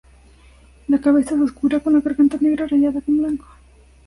[0.87, 3.45] La cabeza es oscura, con la garganta negra rayada con blanco.